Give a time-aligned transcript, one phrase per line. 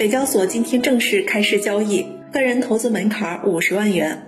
[0.00, 4.22] 北交所今天正式开市交易，个人投资门槛五十万元。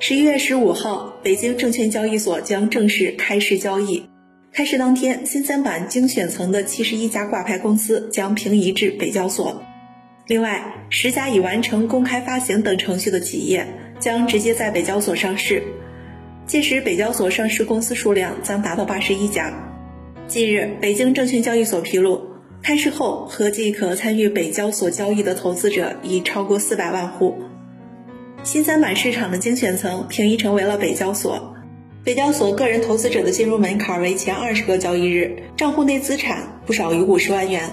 [0.00, 4.08] 十一月十五号，北京证券交易所将正式开市交易。
[4.54, 9.62] 开市当天，新三板精选层的七十一家挂牌公司将平移至北交所。
[10.28, 13.66] 另外，十家已完成公开发行等程序的企业
[14.00, 15.62] 将直接在北交所上市。
[16.46, 19.52] 届时，北交所上市公司数量将达到八十一家。
[20.26, 22.18] 近日，北京证券交易所披露，
[22.64, 27.36] 开市后合计可参与北交所交易的投资者已超过四百万户。
[28.42, 31.54] 新三板市场的精选层平移成为了北交所。
[32.04, 37.68] 北交所个人投资者的进入门槛为前二十个交易日账户内资产不少于五十万元。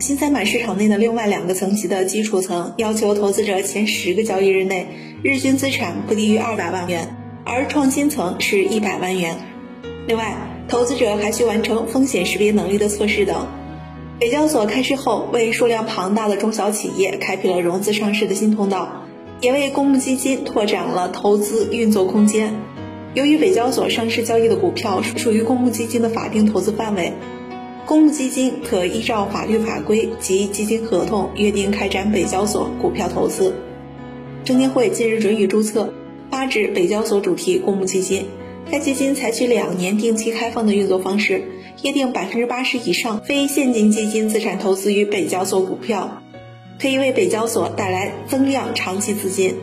[0.00, 4.88] 新三板市场内的另外两个层级的基础层要求投资者前十个交易日内
[5.22, 7.14] 日均资产不低于二百万元。
[7.44, 9.36] 而创新层是一百万元，
[10.08, 10.36] 另外，
[10.68, 13.46] 投资者还需完成风险识别能力的测试等。
[14.20, 19.06] 北交所开市后，为数量庞大的中小企业开辟了融资上市的新通道，
[19.40, 22.52] 也为公募基金拓展了投资运作空间。
[23.14, 27.14] 由于北交所上市交易的股票属于公募基金的法定投资范围，
[27.86, 33.54] 公募基金可依照法律法规及基金合同约定开展北交所股票投资。
[34.44, 35.94] 证监会近日准予注册。
[36.30, 38.26] 发指北交所主题公募基金，
[38.70, 41.42] 该基金采取两年定期开放的运作方式，
[41.82, 46.22] 约定百分之八十以上非现金基金资产投资于北交所股票，
[46.80, 49.56] 可以为北交所带来增量长期资金。